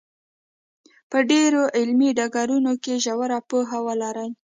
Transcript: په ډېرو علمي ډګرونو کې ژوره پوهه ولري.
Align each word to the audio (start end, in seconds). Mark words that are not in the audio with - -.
په 1.09 1.17
ډېرو 1.31 1.61
علمي 1.77 2.09
ډګرونو 2.17 2.73
کې 2.83 2.93
ژوره 3.03 3.39
پوهه 3.49 3.79
ولري. 3.87 4.29